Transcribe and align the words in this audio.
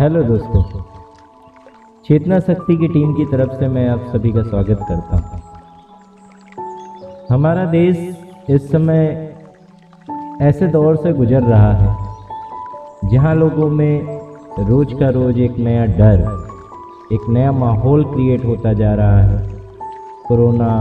Hello 0.00 0.22
दोस्तों। 0.22 0.80
चेतना 2.04 2.38
शक्ति 2.38 2.76
की 2.76 2.86
टीम 2.88 3.12
की 3.14 3.24
तरफ़ 3.26 3.52
से 3.58 3.66
मैं 3.68 3.86
आप 3.88 4.06
सभी 4.12 4.32
का 4.32 4.42
स्वागत 4.42 4.80
करता 4.88 5.16
हूँ। 5.16 5.40
हमारा 7.30 7.64
देश 7.66 7.98
इस 8.50 8.70
समय 8.70 9.06
ऐसे 10.42 10.66
दौर 10.66 10.96
से 10.96 11.12
गुजर 11.12 11.42
रहा 11.42 11.72
है, 11.74 13.08
जहाँ 13.10 13.34
लोगों 13.34 13.68
में 13.70 14.20
रोज 14.60 14.92
का 15.00 15.10
रोज 15.10 15.38
एक 15.40 15.58
नया 15.58 15.84
डर, 15.94 16.26
एक 17.12 17.28
नया 17.28 17.52
माहौल 17.54 18.04
क्रिएट 18.04 18.44
होता 18.44 18.72
जा 18.72 18.94
रहा 18.94 19.20
है, 19.20 19.38
कोरोना। 20.28 20.72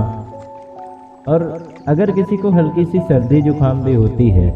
और 1.27 1.41
अगर 1.87 2.11
किसी 2.11 2.37
को 2.37 2.51
हल्की 2.51 2.85
सी 2.85 2.99
सर्दी 3.01 3.41
जुकाम 3.41 3.83
भी 3.83 3.93
होती 3.95 4.29
है 4.29 4.51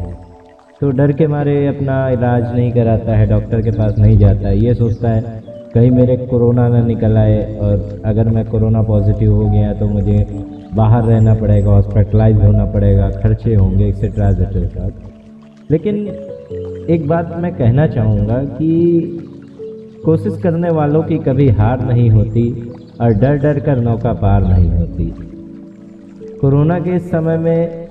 तो 0.80 0.90
डर 0.90 1.12
के 1.12 1.26
मारे 1.26 1.54
अपना 1.66 1.94
इलाज 2.08 2.42
नहीं 2.54 2.70
कराता 2.72 3.16
है, 3.16 3.26
डॉक्टर 3.26 3.62
के 3.62 3.70
पास 3.70 3.98
नहीं 3.98 4.16
जाता। 4.18 4.48
है 4.48 4.58
ये 4.58 4.74
सोचता 4.74 5.08
है, 5.08 5.42
कहीं 5.74 5.90
मेरे 5.90 6.16
कोरोना 6.26 6.66
ना 6.68 6.82
निकल 6.82 7.16
आए 7.16 7.40
और 7.60 8.02
अगर 8.06 8.28
मैं 8.28 8.44
कोरोना 8.44 8.82
पॉजिटिव 8.82 9.32
हो 9.32 9.48
गया 9.50 9.72
तो 9.74 9.86
मुझे 9.86 10.26
बाहर 10.74 11.04
रहना 11.04 11.34
पड़ेगा 11.34 11.70
हॉस्पिटलाइज 11.70 12.36
होना 12.36 12.64
पड़ेगा, 12.64 13.10
खर्चे 13.12 13.54
होंगे 13.54 13.88
एक्सेट्रा 13.88 14.28
एक्सेट्रा 14.30 14.88
लेकिन 15.70 16.06
एक 16.90 17.06
बात 17.08 17.34
मैं 17.38 17.54
कहना 17.56 17.86
चाहूँगा 17.88 18.38
कि 18.54 18.70
कोशिश 20.04 20.40
करने 20.42 20.70
वालों 20.70 21.02
की 21.02 21.18
कभी 21.18 21.48
हार 21.58 21.84
नहीं 21.86 22.08
होती 22.10 22.46
और 23.00 23.12
डर 23.14 23.36
डर 23.38 23.60
कर 23.60 23.80
नौका 23.80 24.12
पार 24.22 24.46
नहीं 24.46 24.70
होती। 24.70 25.10
कोरोना 26.40 26.78
के 26.80 26.96
इस 26.96 27.10
समय 27.10 27.36
में 27.38 27.87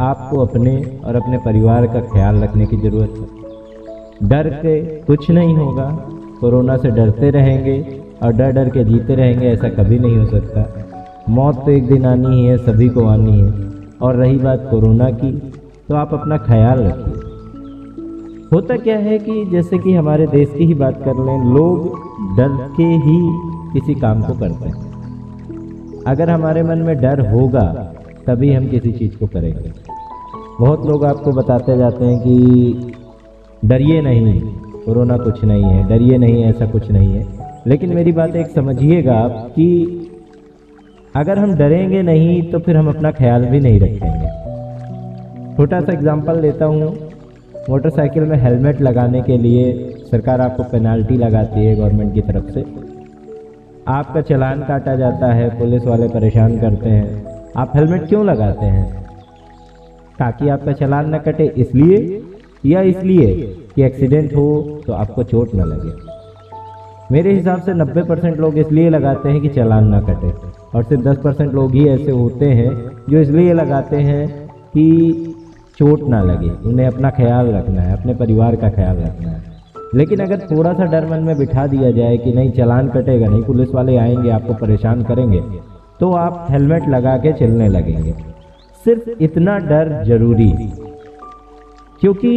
आपको 0.00 0.38
अपने 0.38 1.00
और 1.04 1.16
अपने 1.16 1.38
परिवार 1.38 1.86
का 1.86 2.00
ख्याल 2.00 2.36
रखने 2.36 2.66
की 2.66 2.76
ज़रूरत 2.76 3.14
है। 3.18 4.28
डर 4.28 4.48
के 4.48 4.80
कुछ 4.80 5.30
नहीं 5.30 5.54
होगा, 5.54 6.08
कोरोना 6.40 6.76
से 6.76 6.90
डरते 6.90 7.30
रहेंगे 7.30 8.00
और 8.22 8.32
डर 8.32 8.52
डर 8.52 8.68
के 8.68 8.84
जीते 8.84 9.14
रहेंगे, 9.14 9.46
ऐसा 9.46 9.68
कभी 9.68 9.98
नहीं 9.98 10.18
हो 10.18 10.26
सकता। 10.26 10.86
मौत 11.28 11.56
तो 11.56 11.70
एक 11.70 11.86
दिन 11.86 12.06
आनी 12.06 12.26
ही 12.26 12.46
है, 12.46 12.56
सभी 12.58 12.88
को 12.88 13.04
आनी 13.04 13.40
है। 13.40 13.66
और 14.02 14.16
रही 14.16 14.36
बात 14.36 14.68
कोरोना 14.70 15.10
की 15.10 15.52
तो 15.88 15.96
आप 15.96 16.14
अपना 16.14 16.38
ख्याल 16.38 16.78
रखिए। 16.78 17.26
होता 18.52 18.76
क्या 18.76 18.96
है 18.98 19.18
कि 19.18 19.44
जैसे 19.44 19.78
कि 19.78 19.94
हमारे 19.94 20.26
देश 20.26 20.54
की 20.58 20.64
ही 20.64 20.74
बात 20.74 21.02
कर 21.04 21.24
लें, 21.24 21.54
लोग 21.54 21.98
डर 22.36 22.68
के 22.76 22.82
ही 22.82 23.18
किसी 23.72 23.94
काम 23.94 24.22
को 24.22 24.34
करते 24.34 24.68
हैं। 24.68 26.04
अगर 26.06 26.30
हमारे 26.30 26.62
मन 26.62 26.78
में 26.78 26.96
डर 26.96 27.30
होगा, 27.30 27.92
तभी 28.26 28.52
हम 28.52 28.66
किसी 28.66 28.92
चीज़ 28.92 29.16
को 29.16 29.26
करेंगे। 29.26 29.85
बहुत 30.60 30.86
लोग 30.86 31.04
आपको 31.04 31.32
बताते 31.32 31.76
जाते 31.76 32.04
हैं 32.04 32.20
कि 32.20 32.92
डरिए 33.64 34.00
नहीं 34.00 34.40
कोरोना 34.84 35.16
कुछ 35.16 35.44
नहीं 35.44 35.64
है, 35.64 35.88
डरिए 35.88 36.18
नहीं, 36.18 36.44
ऐसा 36.44 36.66
कुछ 36.66 36.90
नहीं 36.90 37.14
है। 37.14 37.26
लेकिन 37.66 37.94
मेरी 37.94 38.12
बात 38.12 38.36
एक 38.36 38.46
समझिएगा 38.46 39.14
आप 39.14 39.52
कि 39.56 39.66
अगर 41.16 41.38
हम 41.38 41.54
डरेंगे 41.54 42.02
नहीं 42.02 42.42
तो 42.42 42.58
फिर 42.58 42.76
हम 42.76 42.88
अपना 42.88 43.10
ख्याल 43.10 43.44
भी 43.44 43.60
नहीं 43.60 43.80
रखेंगे। 43.80 44.28
छोटा 45.56 45.80
सा 45.80 45.92
एग्जांपल 45.92 46.40
लेता 46.40 46.64
हूँ। 46.64 46.98
मोटरसाइकिल 47.70 48.22
में 48.22 48.36
हेलमेट 48.36 48.80
लगाने 48.80 49.22
के 49.22 49.36
लिए 49.36 49.94
सरकार 50.10 50.40
आपको 50.40 50.62
पेनाल्टी 50.62 51.16
लगाती 51.16 51.64
है 51.64 51.76
गवर्नमेंट 51.76 52.14
की 52.14 52.20
तरफ़ 52.20 52.50
से। 52.50 52.64
आपका 53.88 54.20
चलान 54.20 54.60
काटा 54.60 54.96
जाता 54.96 55.32
है, 55.32 55.58
पुलिस 55.58 55.86
वाले 55.86 56.08
परेशान 56.08 56.60
करते 56.60 56.88
हैं। 56.88 57.24
आप 57.56 57.72
हेलमेट 57.74 58.08
क्यों 58.08 58.26
लगाते 58.26 58.66
हैं? 58.66 59.05
ताकि 60.18 60.48
आपका 60.48 60.72
चलान 60.72 61.14
न 61.14 61.18
कटे। 61.18 61.46
इसलिए, 61.56 62.22
या 62.66 62.80
इसलिए 62.82 63.34
कि 63.74 63.82
एक्सीडेंट 63.82 64.34
हो 64.36 64.46
तो 64.86 64.92
आपको 64.92 65.22
चोट 65.22 65.54
न 65.54 65.60
लगे। 65.62 65.92
मेरे 67.12 67.32
हिसाब 67.32 67.60
से 67.60 67.74
90 67.74 68.02
परसेंट 68.02 68.38
लोग 68.38 68.58
इसलिए 68.58 68.90
लगाते 68.90 69.28
हैं 69.28 69.40
कि 69.40 69.48
चलान 69.48 69.88
ना 69.88 70.00
कटे। 70.00 70.32
और 70.74 70.82
सिर्फ़ 70.82 71.02
10 71.02 71.16
परसेंट 71.16 71.52
लोग 71.54 71.74
ही 71.74 71.86
ऐसे 71.88 72.10
होते 72.10 72.46
हैं 72.50 72.70
जो 73.10 73.18
इसलिए 73.18 73.52
लगाते 73.52 73.96
हैं 73.98 74.26
कि 74.48 74.86
चोट 75.78 76.02
ना 76.02 76.22
लगे। 76.22 76.50
उन्हें 76.68 76.86
अपना 76.86 77.10
ख्याल 77.10 77.46
रखना 77.48 77.82
है, 77.82 77.92
अपने 77.92 78.14
परिवार 78.14 78.56
का 78.56 78.68
ख्याल 78.70 78.96
रखना 78.96 79.30
है। 79.30 79.42
लेकिन 79.94 80.20
अगर 80.20 80.38
थोड़ा 80.50 80.72
सा 80.72 80.84
डर 80.84 81.06
मन 81.06 81.18
में 81.18 81.36
बिठा 81.38 81.66
दिया 81.66 81.90
जाए 81.90 82.16
कि 82.16 82.32
नहीं, 82.32 82.50
चलान 82.50 82.88
कटेगा, 82.88 83.28
नहीं, 83.28 83.42
पुलिस 83.42 83.74
वाले 83.74 83.96
आएँगे, 83.96 84.30
आपको 84.30 84.54
परेशान 84.54 85.02
करेंगे 85.02 85.42
तो 86.00 86.10
आप 86.14 86.46
हेलमेट 86.50 86.88
लगा 86.88 87.16
के 87.16 87.32
चलने 87.32 87.68
लगेंगे। 87.68 88.14
सिर्फ़ 88.86 89.22
इतना 89.22 89.56
डर 89.68 89.88
ज़रूरी 90.04 90.50
क्योंकि 92.00 92.32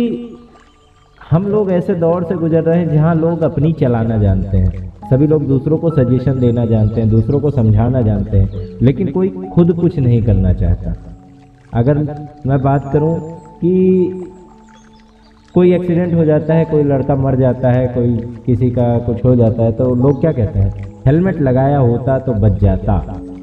हम 1.21 1.47
लोग 1.47 1.71
ऐसे 1.71 1.95
दौर 1.95 2.23
से 2.23 2.35
गुजर 2.35 2.63
रहे 2.63 2.79
हैं 2.79 2.89
जहाँ 2.89 3.15
लोग 3.15 3.41
अपनी 3.43 3.71
चलाना 3.73 4.17
जानते 4.17 4.57
हैं। 4.57 4.87
सभी 5.09 5.27
लोग 5.27 5.45
दूसरों 5.47 5.77
को 5.77 5.89
सजेशन 5.89 6.39
देना 6.39 6.65
जानते 6.65 7.01
हैं, 7.01 7.09
दूसरों 7.09 7.39
को 7.39 7.51
समझाना 7.51 8.01
जानते 8.01 8.37
हैं, 8.37 8.67
लेकिन 8.81 9.11
कोई 9.11 9.29
खुद 9.53 9.73
कुछ 9.73 9.99
नहीं 9.99 10.21
करना 10.23 10.53
चाहता। 10.53 10.93
अगर 11.73 11.97
मैं 12.47 12.61
बात 12.61 12.89
करूँ 12.93 13.13
कि 13.61 14.25
कोई 15.55 15.73
एक्सीडेंट 15.73 16.13
हो 16.13 16.25
जाता 16.25 16.53
है, 16.53 16.65
कोई 16.65 16.83
लड़का 16.83 17.15
मर 17.17 17.35
जाता 17.35 17.71
है, 17.71 17.87
कोई 17.87 18.15
किसी 18.45 18.69
का 18.71 18.97
कुछ 18.99 19.23
हो 19.25 19.35
जाता 19.35 19.63
है 19.63 19.71
तो 19.71 19.93
लोग 19.97 20.21
क्या 20.21 20.31
कहते 20.31 20.59
हैं? 20.59 20.87
हेलमेट 21.07 21.41
लगाया 21.41 21.77
होता 21.79 22.19
तो 22.19 22.33
बच 22.39 22.59
जाता 22.61 22.97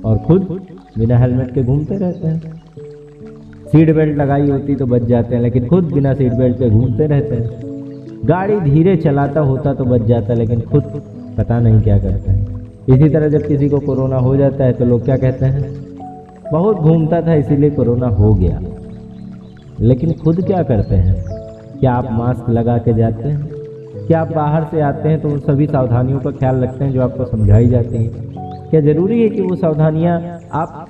और 0.04 0.18
खुद 0.18 0.60
बिना 0.98 1.18
हेलमेट 1.18 1.54
के 1.54 1.62
घूमते 1.62 1.96
रहते 1.96 2.28
हैं। 2.28 2.55
सीट 3.72 3.94
बेल्ट 3.94 4.16
लगाई 4.18 4.50
होती 4.50 4.74
तो 4.74 4.86
बच 4.86 5.02
जाते 5.02 5.34
हैं, 5.34 5.42
लेकिन 5.42 5.66
खुद 5.66 5.92
बिना 5.92 6.12
सीट 6.14 6.32
बेल्ट 6.32 6.58
के 6.58 6.68
घूमते 6.70 7.06
रहते 7.06 7.34
हैं। 7.34 7.64
गाड़ी 8.24 8.60
धीरे 8.60 8.96
चलाता 8.96 9.40
होता 9.40 9.72
तो 9.74 9.84
बच 9.84 10.02
जाता, 10.02 10.34
लेकिन 10.34 10.60
खुद 10.60 11.02
पता 11.38 11.58
नहीं 11.60 11.80
क्या 11.80 11.98
करता 11.98 12.32
है। 12.32 12.44
इसी 12.88 13.08
तरह 13.08 13.28
जब 13.28 13.46
किसी 13.46 13.68
को 13.68 13.78
कोरोना 13.78 14.16
हो 14.16 14.36
जाता 14.36 14.64
है 14.64 14.72
तो 14.72 14.84
लोग 14.84 15.04
क्या 15.04 15.16
कहते 15.16 15.46
हैं? 15.46 15.74
बहुत 16.52 16.76
घूमता 16.76 17.20
था, 17.22 17.34
इसीलिए 17.34 17.70
कोरोना 17.70 18.08
हो 18.08 18.32
गया। 18.34 18.60
लेकिन 19.80 20.12
खुद 20.12 20.44
क्या 20.46 20.62
करते 20.62 20.94
हैं? 20.94 21.24
क्या 21.80 21.92
आप 21.92 22.08
मास्क 22.12 22.50
लगा 22.50 22.76
के 22.78 22.92
जाते 22.94 23.28
हैं? 23.28 23.48
क्या 24.06 24.20
आप 24.20 24.32
बाहर 24.32 24.64
से 24.64 24.80
आते 24.80 25.08
हैं 25.08 25.20
तो 25.20 25.28
उन 25.28 25.38
सभी 25.40 25.66
सावधानियों 25.66 26.18
का 26.18 26.30
ख्याल 26.30 26.62
रखते 26.62 26.84
हैं 26.84 26.92
जो 26.92 27.02
आपको 27.02 27.24
समझाई 27.24 27.66
जाती 27.66 27.96
हैं? 27.96 28.10
क्या 28.70 28.80
ज़रूरी 28.80 29.22
है 29.22 29.28
कि 29.28 29.40
वो 29.40 29.56
सावधानियाँ 29.56 30.20
आप 30.52 30.85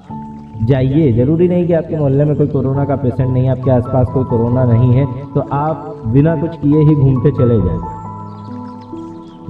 जाइए, 0.63 1.13
ज़रूरी 1.13 1.49
नहीं 1.49 1.67
कि 1.67 1.73
आपके 1.73 1.97
मोहल्ले 1.97 2.25
में 2.25 2.35
कोई 2.37 2.47
कोरोना 2.49 2.85
का 2.85 2.97
पेशेंट 2.97 3.29
नहीं 3.31 3.45
है, 3.45 3.51
आपके 3.51 3.71
आसपास 3.71 4.07
कोई 4.15 4.25
कोरोना 4.25 4.65
नहीं 4.65 4.93
है 4.93 5.05
तो 5.35 5.41
आप 5.55 6.03
बिना 6.07 6.37
कुछ 6.37 6.57
किए 6.57 6.83
ही 6.85 6.95
घूमते 6.95 7.31
चले 7.33 7.61
जाए 7.61 7.95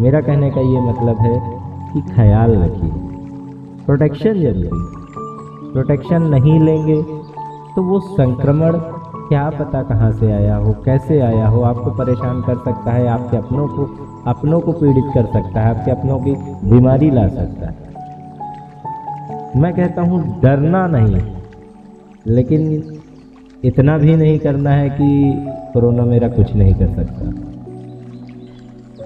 मेरा 0.00 0.20
कहने 0.20 0.50
का 0.50 0.60
ये 0.62 0.80
मतलब 0.82 1.20
है 1.20 1.34
कि 1.92 2.00
ख्याल 2.10 2.56
रखिए। 2.56 2.90
प्रोटेक्शन 3.86 4.40
ज़रूरी 4.40 4.68
प्रोटेक्शन 5.72 6.22
नहीं 6.24 6.58
लेंगे 6.60 7.00
तो 7.76 7.82
वो 7.82 8.00
संक्रमण 8.00 8.78
क्या 9.28 9.48
पता 9.50 9.82
कहाँ 9.82 10.10
से 10.12 10.32
आया 10.32 10.56
हो, 10.56 10.72
कैसे 10.84 11.20
आया 11.20 11.48
हो, 11.48 11.62
आपको 11.62 11.90
परेशान 11.94 12.40
कर 12.42 12.56
सकता 12.56 12.92
है, 12.92 13.06
आपके 13.08 13.36
अपनों 13.36 13.66
को 13.68 13.88
अपनों 14.30 14.60
को 14.60 14.72
पीड़ित 14.72 15.04
कर 15.14 15.26
सकता 15.32 15.60
है, 15.60 15.68
आपके 15.70 15.90
अपनों 15.90 16.18
की 16.18 16.34
बीमारी 16.70 17.10
ला 17.10 17.26
सकता 17.28 17.66
है। 17.66 17.85
मैं 19.56 19.72
कहता 19.74 20.02
हूँ, 20.02 20.40
डरना 20.42 20.86
नहीं। 20.86 21.20
लेकिन 22.26 22.82
इतना 23.64 23.96
भी 23.98 24.16
नहीं 24.16 24.38
करना 24.38 24.70
है 24.70 24.88
कि 24.90 25.06
कोरोना 25.74 26.04
मेरा 26.04 26.28
कुछ 26.28 26.54
नहीं 26.54 26.74
कर 26.74 26.86
सकता। 26.86 27.30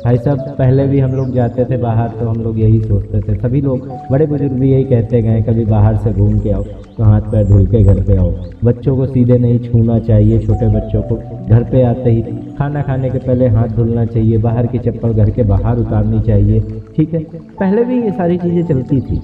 भाई 0.04 0.16
साहब, 0.16 0.38
पहले 0.58 0.86
भी 0.86 0.98
हम 1.00 1.12
लोग 1.12 1.32
जाते 1.32 1.64
थे 1.64 1.76
बाहर 1.76 2.08
तो 2.10 2.28
हम 2.28 2.40
लोग 2.42 2.58
यही 2.58 2.80
सोचते 2.80 3.20
थे। 3.20 3.34
सभी 3.38 3.60
लोग, 3.60 3.88
बड़े 4.10 4.26
बुज़ुर्ग 4.26 4.52
भी 4.52 4.70
यही 4.72 4.84
कहते 4.84 5.20
गए 5.22 5.42
कभी 5.42 5.64
बाहर 5.64 5.96
से 5.96 6.12
घूम 6.12 6.38
के 6.38 6.50
आओ 6.50 6.62
तो 6.96 7.04
हाथ 7.04 7.20
पैर 7.22 7.44
धुल 7.46 7.66
के 7.66 7.82
घर 7.84 8.02
पे 8.04 8.16
आओ। 8.16 8.30
बच्चों 8.64 8.96
को 8.96 9.06
सीधे 9.06 9.38
नहीं 9.38 9.58
छूना 9.60 9.98
चाहिए, 10.00 10.38
छोटे 10.38 10.68
बच्चों 10.68 11.02
को। 11.02 11.16
घर 11.48 11.64
पे 11.64 11.82
आते 11.82 12.10
ही 12.10 12.22
खाना 12.58 12.82
खाने 12.82 13.10
के 13.10 13.18
पहले 13.18 13.48
हाथ 13.48 13.68
धुलना 13.68 14.04
चाहिए, 14.06 14.38
बाहर 14.38 14.66
की 14.66 14.78
चप्पल 14.78 15.12
घर 15.14 15.30
के 15.30 15.42
बाहर 15.44 15.78
उतारनी 15.78 16.20
चाहिए। 16.20 16.60
ठीक 16.96 17.14
है, 17.14 17.20
पहले 17.60 17.84
भी 17.84 18.02
ये 18.02 18.10
सारी 18.12 18.38
चीज़ें 18.38 18.64
चलती 18.64 19.00
थी। 19.00 19.20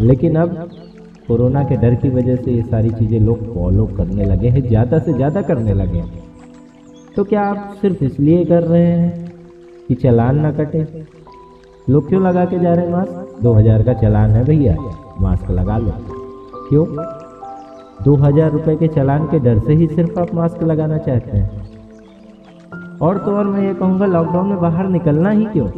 लेकिन 0.00 0.36
अब 0.36 0.70
कोरोना 1.28 1.62
के 1.64 1.76
डर 1.76 1.94
की 1.94 2.08
वजह 2.10 2.36
से 2.36 2.52
ये 2.52 2.62
सारी 2.62 2.90
चीज़ें 2.90 3.20
लोग 3.20 3.54
फॉलो 3.54 3.86
करने 3.96 4.24
लगे 4.24 4.48
हैं, 4.48 4.62
ज़्यादा 4.68 4.98
से 4.98 5.12
ज़्यादा 5.12 5.42
करने 5.42 5.74
लगे 5.74 5.98
हैं। 5.98 6.22
तो 7.16 7.24
क्या 7.24 7.42
आप 7.42 7.76
सिर्फ़ 7.80 8.04
इसलिए 8.04 8.44
कर 8.44 8.62
रहे 8.62 8.84
हैं 8.84 9.32
कि 9.88 9.94
चलान 9.94 10.40
ना 10.40 10.52
कटे? 10.52 10.86
लोग 11.90 12.08
क्यों 12.08 12.22
लगा 12.22 12.44
के 12.44 12.58
जा 12.58 12.74
रहे 12.74 12.84
हैं 12.84 12.92
मास्क 12.92 13.42
दो 13.42 13.52
हज़ार 13.54 13.82
का 13.82 13.92
चलान 13.92 14.30
है 14.30 14.44
भैया 14.44 14.76
मास्क 15.20 15.50
लगा 15.50 15.76
लो। 15.78 15.92
क्यों? 16.68 16.86
दो 18.04 18.14
हज़ार 18.16 18.50
रुपये 18.50 18.76
के 18.76 18.88
चलान 18.88 19.26
के 19.26 19.38
डर 19.38 19.58
से 19.58 19.74
ही 19.74 19.86
सिर्फ़ 19.86 20.18
आप 20.20 20.34
मास्क 20.34 20.62
लगाना 20.62 20.98
चाहते 20.98 21.36
हैं। 21.36 22.98
और 23.02 23.18
तो 23.18 23.36
और 23.36 23.46
मैं 23.46 23.66
ये 23.66 23.74
कहूँगा 23.74 24.06
लॉकडाउन 24.06 24.48
में 24.48 24.60
बाहर 24.60 24.88
निकलना 24.88 25.30
ही 25.30 25.44
क्यों? 25.44 25.68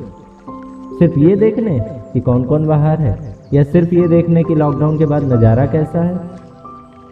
सिर्फ़ 0.98 1.18
ये 1.18 1.36
देखने 1.36 1.78
कि 2.12 2.20
कौन 2.20 2.44
कौन 2.44 2.66
बाहर 2.66 3.00
है। 3.00 3.31
या 3.52 3.62
सिर्फ़ 3.62 3.94
ये 3.94 4.06
देखने 4.08 4.42
कि 4.44 4.54
लॉकडाउन 4.54 4.98
के 4.98 5.06
बाद 5.06 5.32
नज़ारा 5.32 5.66
कैसा 5.66 6.02
है? 6.02 6.20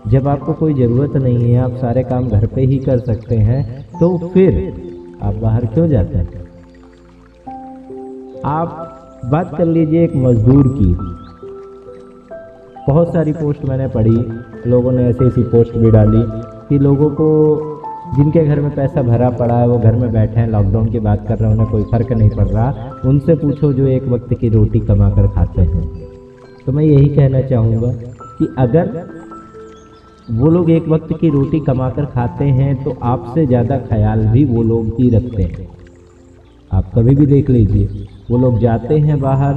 जब 0.09 0.29
आपको 0.29 0.53
कोई 0.53 0.75
ज़रूरत 0.75 1.17
नहीं 1.17 1.53
है, 1.53 1.59
आप 1.61 1.75
सारे 1.77 2.03
काम 2.03 2.29
घर 2.29 2.47
पे 2.47 2.61
ही 2.61 2.79
कर 2.79 2.99
सकते 2.99 3.37
हैं 3.39 3.89
तो 4.01 4.17
फिर 4.29 4.73
आप 5.23 5.35
बाहर 5.35 5.67
क्यों 5.67 5.89
जाते 5.89 6.19
हैं? 6.19 6.29
आप 8.47 9.21
बात 9.25 9.57
कर 9.59 9.65
लीजिए 9.65 10.05
एक 10.05 10.17
मजदूर 10.17 10.69
की। 10.79 10.93
बहुत 12.87 13.13
सारी 13.13 13.33
पोस्ट 13.33 13.65
मैंने 13.65 13.89
पढ़ी, 13.89 14.17
लोगों 14.71 14.93
ने 14.93 15.09
ऐसी 15.09 15.27
ऐसी 15.27 15.43
पोस्ट 15.43 15.77
भी 15.77 15.91
डाली 15.91 16.23
कि 16.69 16.79
लोगों 16.79 17.11
को 17.11 17.29
जिनके 18.17 18.45
घर 18.45 18.61
में 18.61 18.75
पैसा 18.75 19.03
भरा 19.03 19.31
पड़ा 19.31 19.55
है, 19.55 19.69
वो 19.69 19.79
घर 19.79 19.95
में 19.95 20.13
बैठे 20.13 20.41
हैं 20.41 20.49
लॉकडाउन 20.49 20.87
की 20.87 21.01
बात 21.01 21.27
कर 21.29 21.39
रहे 21.39 21.49
हैं, 21.49 21.57
उन्हें 21.57 21.71
कोई 21.71 21.83
फ़र्क 21.83 22.13
नहीं 22.13 22.31
पड़ 22.31 22.49
रहा। 22.49 23.01
उनसे 23.07 23.35
पूछो 23.35 23.73
जो 23.73 23.87
एक 23.87 24.09
वक्त 24.09 24.35
की 24.35 24.49
रोटी 24.49 24.81
कमा 24.81 25.11
कर 25.11 25.27
खाते 25.27 25.63
हैं। 25.63 26.00
तो 26.67 26.73
मैं 26.73 26.85
यही 26.85 27.09
कहना 27.09 27.41
चाहूँगा 27.43 27.93
कि 28.39 28.55
अगर 28.59 29.09
वो 30.33 30.51
लोग 30.51 30.71
एक 30.71 30.89
वक्त 30.89 31.12
की 31.21 31.29
रोटी 31.29 31.61
कमा 31.61 31.89
कर 31.91 32.05
खाते 32.05 32.45
हैं 32.45 32.83
तो 32.85 32.97
आपसे 33.05 33.47
ज़्यादा 33.47 33.79
ख्याल 33.79 34.27
भी 34.27 34.45
वो 34.45 34.62
लोग 34.62 35.01
ही 35.01 35.09
रखते 35.11 35.43
हैं। 35.43 35.69
आप 36.71 36.93
कभी 36.95 37.15
भी 37.15 37.27
देख 37.27 37.51
लीजिए, 37.51 38.07
वो 38.31 38.39
लोग 38.39 38.59
जाते 38.59 38.99
हैं 38.99 39.21
बाहर, 39.21 39.55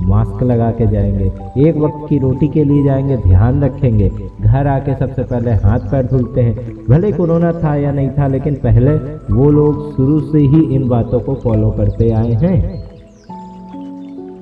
मास्क 0.00 0.42
लगा 0.42 0.70
के 0.70 0.86
जाएँगे, 0.86 1.24
एक 1.68 1.76
वक्त 1.76 2.08
की 2.08 2.18
रोटी 2.18 2.48
के 2.48 2.64
लिए 2.64 2.84
जाएँगे, 2.84 3.16
ध्यान 3.18 3.62
रखेंगे, 3.64 4.10
घर 4.40 4.66
आके 4.66 4.94
सबसे 4.94 5.24
पहले 5.24 5.50
हाथ 5.50 5.90
पैर 5.90 6.06
धुलते 6.06 6.40
हैं। 6.40 6.86
भले 6.88 7.12
कोरोना 7.12 7.52
था 7.54 7.74
या 7.76 7.92
नहीं 7.92 8.10
था, 8.10 8.26
लेकिन 8.28 8.54
पहले 8.54 8.94
वो 9.34 9.50
लोग 9.50 9.94
शुरू 9.96 10.20
से 10.22 10.38
ही 10.38 10.62
इन 10.74 10.88
बातों 10.88 11.20
को 11.20 11.34
फॉलो 11.34 11.70
करते 11.70 12.10
आए 12.12 12.32
हैं। 12.42 12.83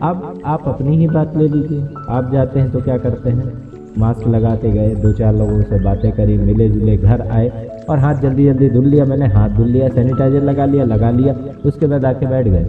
अब 0.02 0.40
आप 0.44 0.62
अपनी 0.68 0.96
ही 0.96 1.06
बात 1.06 1.36
ले 1.36 1.48
लीजिए। 1.48 1.88
आप 2.08 2.30
जाते 2.32 2.60
हैं 2.60 2.70
तो 2.70 2.80
क्या 2.80 2.98
करते 2.98 3.30
हैं? 3.30 3.62
मास्क 3.98 4.28
लगाते 4.28 4.70
गए 4.70 4.94
दो 4.94 5.12
चार 5.12 5.34
लोगों 5.34 5.62
से 5.62 5.84
बातें 5.84 6.12
करी 6.12 6.38
मिले 6.38 6.68
जुले 6.68 6.96
घर 6.96 7.20
आए 7.20 7.70
और 7.90 7.98
हाथ 7.98 8.14
जल्दी 8.14 8.44
जल्दी 8.44 8.70
धुल 8.70 8.84
लिया। 8.84 9.04
मैंने 9.04 9.26
हाथ 9.26 9.48
धुल 9.48 9.66
लिया, 9.66 9.88
सैनिटाइजर 9.88 10.42
लगा 10.42 10.64
लिया 10.64 10.84
लगा 10.84 11.10
लिया, 11.10 11.34
उसके 11.66 11.86
बाद 11.86 12.04
आके 12.04 12.26
बैठ 12.26 12.48
गए। 12.48 12.66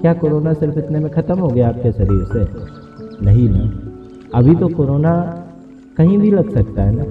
क्या 0.00 0.12
कोरोना 0.12 0.52
सिर्फ़ 0.52 0.78
इतने 0.78 0.98
में 0.98 1.10
ख़त्म 1.12 1.38
हो 1.38 1.48
गया 1.48 1.68
आपके 1.68 1.92
शरीर 1.92 2.24
से? 2.32 2.46
नहीं 3.24 3.48
ना। 3.48 3.70
अभी 4.38 4.54
तो 4.54 4.68
कोरोना 4.68 5.42
कहीं 5.96 6.18
भी 6.18 6.30
लग 6.30 6.50
सकता 6.50 6.82
है 6.82 6.96
ना। 6.96 7.04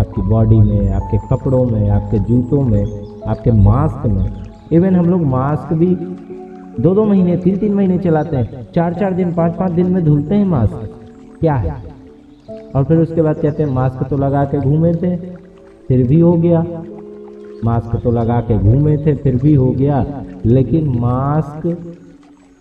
आपकी 0.00 0.22
बॉडी 0.22 0.56
में, 0.56 0.92
आपके 0.92 1.18
कपड़ों 1.18 1.64
में, 1.64 1.90
आपके 1.90 2.18
जूतों 2.18 2.62
में, 2.62 2.86
आपके 3.26 3.50
मास्क 3.50 4.06
में। 4.06 4.32
इवन 4.72 4.96
हम 4.96 5.06
लोग 5.06 5.22
मास्क 5.22 5.72
भी 5.72 5.94
दो 6.80 6.94
दो 6.94 7.04
महीने, 7.04 7.36
तीन 7.36 7.56
तीन 7.56 7.74
महीने 7.74 7.98
चलाते 7.98 8.36
हैं। 8.36 8.68
चार 8.74 8.94
चार 8.94 9.12
दिन, 9.12 9.34
पाँच 9.34 9.54
पाँच 9.54 9.72
दिन 9.72 9.92
में 9.92 10.04
धुलते 10.04 10.34
हैं 10.34 10.44
मास्क। 10.44 10.90
क्या 11.40 11.54
है? 11.54 11.74
और 12.76 12.84
फिर 12.84 12.98
उसके 12.98 13.22
बाद 13.22 13.36
कहते 13.36 13.62
हैं, 13.62 13.70
मास्क 13.70 14.08
तो 14.08 14.16
लगा 14.16 14.44
के 14.44 14.58
घूमे 14.58 14.94
थे, 14.94 15.16
फिर 15.88 16.08
भी 16.08 16.20
हो 16.20 16.32
गया। 16.32 16.66
मास्क 17.64 17.96
तो 17.96 18.10
लगा 18.10 18.40
के 18.40 18.58
घूमे 18.58 18.96
थे, 18.96 19.14
फिर 19.14 19.36
भी 19.36 19.54
हो 19.54 19.70
गया। 19.70 20.24
लेकिन 20.46 20.88
मास्क 20.98 21.86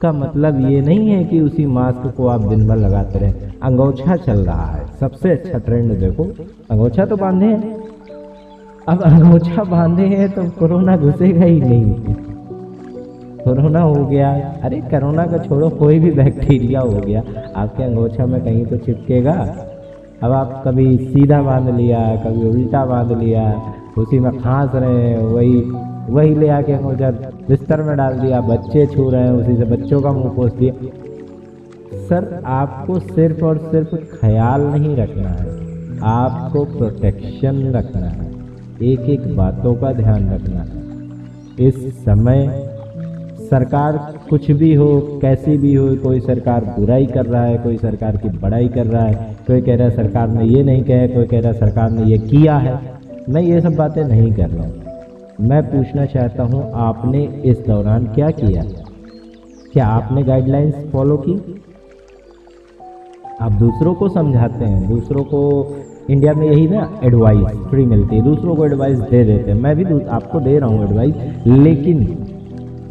का 0.02 0.12
मतलब 0.12 0.70
ये 0.70 0.82
नहीं 0.82 1.10
है 1.10 1.24
कि 1.24 1.40
उसी 1.42 1.66
मास्क 1.66 2.14
को 2.18 2.28
आप 2.28 2.42
दिन 2.42 2.68
भर 2.68 2.78
लगाते 2.78 3.20
रहें। 3.20 3.34
अंगोछा 3.64 4.16
चल 4.16 4.40
रहा 4.40 4.66
है। 4.66 4.86
सबसे 5.00 5.32
अच्छा 5.32 5.58
ट्रेंड 5.58 6.00
देखो। 6.00 6.24
अंगोछा 6.72 7.06
तो 7.06 7.18
बांधे 7.18 7.54
अब 8.90 9.02
अंगोछा 9.02 9.64
बांधे 9.64 10.04
हैं 10.04 10.30
तो 10.30 10.44
कोरोना 10.60 10.98
घुसेगा 10.98 11.46
ही 11.46 11.62
नहीं। 11.62 12.16
कोरोना 13.46 13.82
हो 13.82 14.06
गया। 14.06 14.30
अरे 14.64 14.80
कोरोना 14.82 15.26
का 15.26 15.38
छोड़ो, 15.38 15.70
कोई 15.70 16.00
भी 16.00 16.12
बैक्टीरिया 16.12 16.80
हो 16.80 17.00
गया। 17.00 17.24
आपके 17.56 17.84
अंगोछा 17.84 18.26
में 18.26 18.44
कहीं 18.44 18.66
तो 18.66 18.78
चिपकेगा। 18.78 19.34
अब 20.24 20.32
आप 20.32 20.62
कभी 20.66 20.98
सीधा 20.98 21.42
बाँध 21.42 21.70
लिया, 21.70 22.00
कभी 22.16 22.50
उल्टा 22.50 22.86
बाँध 22.86 23.12
लिया, 23.18 23.44
उसी 23.98 24.20
में 24.20 24.32
खांस 24.40 24.76
रहे 24.76 25.10
हैं, 25.10 25.18
वही 25.18 25.62
वही 26.10 26.34
ले 26.36 26.48
आके 26.50 26.74
अंगोछा 26.74 27.10
बिस्तर 27.48 27.82
में 27.82 27.96
डाल 27.98 28.20
दिया, 28.20 28.40
बच्चे 28.42 28.86
छू 28.88 29.10
रहे 29.10 29.22
हैं, 29.22 29.32
उसी 29.32 29.56
से 29.56 29.66
बच्चों 29.66 30.02
का 30.02 30.12
मुँह 30.12 30.30
पोस 30.30 30.54
दिया। 30.54 30.74
सर, 32.08 32.42
आपको 32.46 33.00
सिर्फ़ 33.00 33.44
और 33.46 33.58
सिर्फ़ 33.72 33.96
ख्याल 34.20 34.62
नहीं 34.62 34.96
रखना 34.96 35.30
है, 35.30 35.48
आपको 36.04 36.64
प्रोटेक्शन 36.68 37.62
रखना 37.72 38.08
है 38.08 38.32
एक 38.84 39.10
एक 39.10 39.36
बातों 39.38 39.74
का 39.76 39.92
ध्यान 39.94 40.30
रखना 40.30 40.60
है। 40.60 41.68
इस 41.68 42.04
समय 42.06 42.46
सरकार 43.54 43.98
कुछ 44.30 44.52
भी 44.52 44.74
हो, 44.74 45.20
कैसी 45.22 45.58
भी 45.58 45.74
हो, 45.74 45.96
कोई 45.96 46.20
सरकार 46.20 46.64
बुराई 46.80 47.06
कर 47.06 47.26
रहा 47.26 47.44
है, 47.44 47.58
कोई 47.58 47.78
सरकार 47.78 48.18
की 48.18 48.30
बड़ाई 48.30 48.68
कर 48.68 48.86
रहा 48.86 49.04
है, 49.04 49.36
कोई 49.48 49.62
कह 49.62 49.76
रहा 49.76 49.88
है 49.88 49.96
सरकार 49.96 50.28
ने 50.28 50.46
ये 50.46 50.64
नहीं 50.64 50.84
कहा 50.84 51.08
कोई 51.08 51.26
कह 51.26 51.40
रहा 51.40 51.52
है 51.52 51.60
सरकार 51.60 51.92
ने 51.92 52.04
ये 52.04 52.18
किया 52.18 52.58
है। 52.58 52.80
मैं 53.30 53.42
ये 53.42 53.62
सब 53.62 53.76
बातें 53.76 54.04
नहीं 54.04 54.34
कर 54.34 54.50
रहा 54.50 54.64
हूँ। 54.64 54.82
मैं 55.42 55.62
पूछना 55.64 56.06
चाहता 56.06 56.44
हूँ, 56.44 56.72
आपने 56.74 57.24
इस 57.46 57.58
दौरान 57.68 58.06
क्या 58.06 58.30
किया? 58.30 58.64
क्या 59.74 59.86
आपने 59.86 60.24
गाइडलाइंस 60.24 60.74
फॉलो 60.92 61.18
की? 61.18 61.62
आप 63.42 63.52
दूसरों 63.52 63.94
को 63.94 64.10
समझाते 64.10 64.66
हैं, 64.66 64.90
दूसरों 64.90 65.24
को 65.24 65.76
इंडिया 66.10 66.34
में 66.34 66.48
यही 66.48 66.68
ना 66.68 67.00
एडवाइस 67.04 67.58
फ्री 67.70 67.86
मिलती 67.86 68.16
है, 68.16 68.22
दूसरों 68.22 68.56
को 68.56 68.66
एडवाइस 68.66 69.00
दे 69.00 69.24
देते 69.24 69.52
हैं। 69.52 69.60
मैं 69.60 69.76
भी 69.76 70.06
आपको 70.06 70.40
दे 70.40 70.60
रहा 70.60 70.70
हूँ 70.70 70.84
एडवाइस 70.84 71.16
लेकिन 71.48 72.18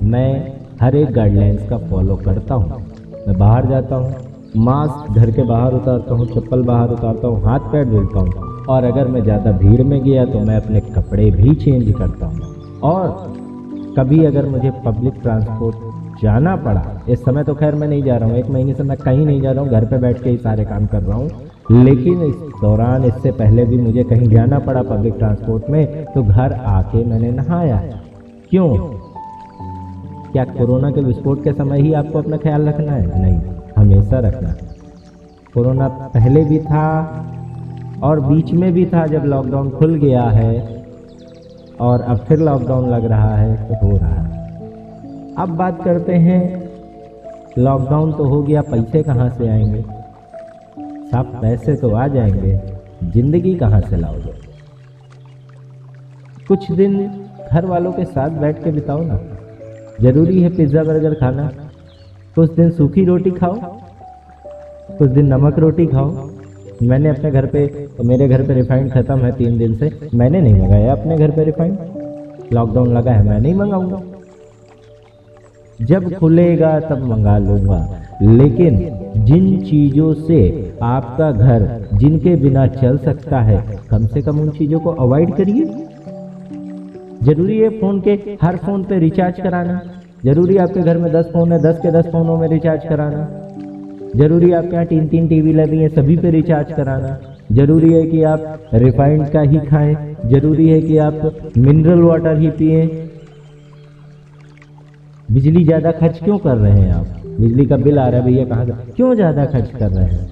मैं 0.03 0.52
हर 0.83 0.95
एक 0.97 1.11
गाइडलाइंस 1.13 1.69
का 1.69 1.77
फॉलो 1.81 2.15
करता 2.19 2.55
हूँ। 2.55 2.79
मैं 3.27 3.37
बाहर 3.39 3.67
जाता 3.67 3.97
हूँ 3.97 4.15
मास्क 4.59 5.13
घर 5.13 5.31
के 5.31 5.43
बाहर 5.43 5.75
उतारता 5.75 6.15
हूँ, 6.15 6.27
चप्पल 6.27 6.63
बाहर 6.63 6.91
उतारता 6.91 7.29
हूँ, 7.29 7.43
हाथ 7.43 7.71
पैर 7.73 7.85
धुलता 7.85 8.19
हूँ। 8.19 8.65
और 8.69 8.85
अगर 8.85 9.09
मैं 9.09 9.23
ज़्यादा 9.23 9.53
भीड़ 9.53 9.83
में 9.83 10.03
गया 10.03 10.25
तो 10.25 10.41
मैं 10.41 10.57
अपने 10.57 10.81
कपड़े 10.93 11.31
भी 11.31 11.55
चेंज 11.55 11.93
करता 11.93 12.27
हूँ। 12.27 12.81
और 12.85 13.95
कभी 13.99 14.25
अगर 14.25 14.47
मुझे 14.47 14.71
पब्लिक 14.85 15.21
ट्रांसपोर्ट 15.23 16.21
जाना 16.23 16.57
पड़ा, 16.57 16.83
इस 17.09 17.25
समय 17.25 17.45
तो 17.45 17.55
खैर 17.55 17.75
मैं 17.75 17.89
नहीं 17.89 18.03
जा 18.03 18.17
रहा 18.17 18.29
हूँ, 18.29 18.37
एक 18.39 18.51
महीने 18.51 18.75
से 18.75 18.83
मैं 18.83 18.97
कहीं 18.99 19.27
नहीं 19.27 19.41
जा 19.41 19.53
रहा 19.53 19.63
हूँ, 19.63 19.71
घर 19.71 19.85
पे 19.85 19.99
बैठ 19.99 20.23
के 20.23 20.31
ही 20.31 20.37
सारे 20.39 20.65
काम 20.65 20.87
कर 20.87 21.03
रहा 21.03 21.17
हूँ। 21.17 21.85
लेकिन 21.85 22.23
इस 22.23 22.35
दौरान, 22.61 23.05
इससे 23.05 23.31
पहले 23.33 23.65
भी 23.65 23.77
मुझे 23.79 24.05
कहीं 24.05 24.29
जाना 24.29 24.59
पड़ा 24.59 24.83
पब्लिक 24.83 25.15
ट्रांसपोर्ट 25.15 25.71
में 25.71 26.05
तो 26.05 26.23
घर 26.23 26.53
आके 26.53 27.05
मैंने 27.05 27.31
नहाया। 27.33 27.81
क्यों? 28.51 28.69
क्या 30.33 30.45
कोरोना 30.45 30.91
के 30.91 31.01
विस्फोट 31.01 31.43
के 31.45 31.53
समय 31.53 31.81
ही 31.81 31.93
आपको 31.93 32.19
अपना 32.19 32.37
ख्याल 32.37 32.69
रखना 32.69 32.93
है? 32.93 33.21
नहीं, 33.23 33.41
हमेशा 33.77 34.19
रखना 34.19 34.49
है। 34.49 34.71
कोरोना 35.55 35.89
पहले 35.89 36.45
भी 36.45 36.59
था 36.59 36.85
और 38.03 38.21
बीच 38.21 38.53
में 38.53 38.73
भी 38.73 38.85
था 38.87 39.07
जब 39.07 39.25
लॉकडाउन 39.25 39.71
खुल 39.71 39.95
गया 39.95 40.23
है 40.23 40.85
और 41.81 42.01
अब 42.01 42.19
फिर 42.19 42.39
लॉकडाउन 42.39 42.89
लग 42.91 43.05
रहा 43.05 43.37
है 43.37 43.57
तो 43.69 43.75
हो 43.87 43.97
रहा 43.97 44.23
है। 44.23 45.35
अब 45.39 45.49
बात 45.49 45.83
करते 45.85 46.15
हैं 46.15 46.41
लॉकडाउन 47.59 48.13
तो 48.13 48.25
हो 48.25 48.43
गया, 48.43 48.63
पैसे 48.63 49.03
कहाँ 49.03 49.29
से 49.31 49.49
आएँगे? 49.49 49.83
साफ़ 51.11 51.27
पैसे 51.43 51.75
तो 51.77 51.91
आ 51.91 52.07
जाएँगे, 52.09 52.61
ज़िंदगी 53.05 53.55
कहाँ 53.55 53.81
से 53.81 53.97
लाओगे? 53.97 54.33
कुछ 56.49 56.71
दिन 56.73 56.97
घर 57.53 57.67
वालों 57.67 57.93
के 57.93 58.05
साथ 58.05 58.31
बैठ 58.31 58.65
के 58.65 58.71
बिताओ 58.71 59.03
ना। 59.03 59.21
ज़रूरी 60.01 60.43
है 60.43 60.49
पिज़्ज़ा 60.57 60.83
बर्गर 60.85 61.15
खाना। 61.15 61.51
कुछ 62.37 62.51
दिन 62.53 62.71
सूखी 62.73 63.05
रोटी 63.05 63.31
खाओ 63.33 63.55
कुछ 64.99 65.11
दिन 65.11 65.27
नमक 65.27 65.59
रोटी 65.59 65.87
खाओ। 65.87 66.29
मैंने 66.83 67.09
अपने 67.09 67.31
घर 67.31 67.47
पे 67.47 67.67
तो 67.89 68.05
मेरे 68.05 68.29
घर 68.29 68.43
पे 68.47 68.55
रिफाइंड 68.55 68.91
ख़त्म 68.93 69.19
है 69.19 69.33
तीन 69.33 69.59
दिन 69.59 69.75
से। 69.75 69.91
मैंने 70.15 70.41
नहीं 70.41 70.55
मंगाया 70.55 70.93
अपने 70.93 71.17
घर 71.19 71.31
पे 71.31 71.45
रिफाइंड। 71.45 71.79
लॉकडाउन 72.53 72.93
लगा 72.95 73.13
है, 73.13 73.25
मैं 73.25 73.41
नहीं 73.41 73.55
मंगाऊँगा। 73.55 74.01
जब 75.79 76.13
खुलेगा 76.15 76.79
तब 76.81 77.05
मंगा 77.07 77.37
लूँगा। 77.39 77.79
लेकिन 78.23 78.79
जिन 79.25 79.61
चीज़ों 79.65 80.13
से 80.17 80.41
आपका 80.83 81.31
घर, 81.33 81.89
जिनके 81.95 82.35
बिना 82.37 82.67
चल 82.67 82.99
सकता 82.99 83.41
है, 83.41 83.63
कम 83.91 84.07
से 84.07 84.23
कम 84.23 84.41
उन 84.41 84.49
चीज़ों 84.51 84.81
को 84.81 84.91
अवॉइड 84.91 85.35
करिए। 85.37 85.65
ज़रूरी 87.23 87.59
है 87.59 87.69
फ़ोन 87.81 88.01
के 88.01 88.13
हर 88.43 88.57
फ़ोन 88.57 88.85
पे 88.85 88.99
रिचार्ज 88.99 89.41
कराना। 89.41 89.81
ज़रूरी 90.25 90.57
आपके 90.57 90.81
घर 90.81 90.99
में 90.99 91.13
दस 91.13 91.27
फ़ोन 91.33 91.53
है, 91.53 91.59
दस 91.63 91.79
के 91.79 91.91
दस 91.91 92.07
फ़ोनों 92.07 92.37
में 92.39 92.49
रिचार्ज 92.49 92.83
कराना। 92.89 93.29
ज़रूरी 94.17 94.51
आपके 94.53 94.75
यहाँ 94.75 94.87
तीन 94.87 95.07
तीन 95.09 95.29
टीवी 95.29 95.53
लगी 95.53 95.79
है, 95.79 95.89
सभी 95.89 96.17
पे 96.17 96.31
रिचार्ज 96.31 96.73
कराना। 96.73 97.19
ज़रूरी 97.53 97.93
है 97.93 98.03
कि 98.07 98.23
आप 98.23 98.71
रिफाइंड 98.75 99.29
का 99.29 99.41
ही 99.41 99.59
खाएँ। 99.59 99.95
ज़रूरी 100.27 100.69
है 100.69 100.81
कि 100.81 100.97
आप 100.99 101.53
मिनरल 101.59 102.03
वाटर 102.03 102.39
ही 102.39 102.51
पिए। 102.51 102.87
बिजली 105.29 105.65
ज़्यादा 105.65 105.93
खर्च 105.93 106.19
क्यों 106.25 106.39
कर 106.39 106.57
रहे 106.57 106.73
हैं 106.73 106.93
आप? 106.93 107.07
बिजली 107.41 107.67
का 107.67 107.77
बिल 107.77 107.99
आ 107.99 108.09
रहा 108.09 108.21
है 108.21 108.27
भैया, 108.27 108.45
कहाँ 108.45 108.67
से? 108.67 108.93
क्यों 108.93 109.15
ज़्यादा 109.15 109.45
खर्च 109.45 109.71
कर 109.71 109.91
रहे 109.91 110.05
हैं? 110.05 110.29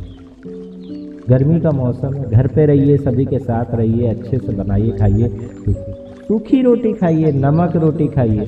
गर्मी 1.29 1.61
का 1.61 1.71
मौसम 1.71 2.15
है, 2.15 2.31
घर 2.31 2.47
पे 2.47 2.67
रहिए, 2.67 2.97
सभी 2.97 3.25
के 3.25 3.39
साथ 3.39 3.75
रहिए, 3.75 4.09
अच्छे 4.09 4.39
से 4.39 4.53
बनाइए, 4.53 4.91
खाइए। 4.91 5.29
सूखी 6.31 6.61
रोटी 6.63 6.93
खाइए, 6.93 7.31
नमक 7.35 7.77
रोटी 7.77 8.07
खाइए। 8.09 8.45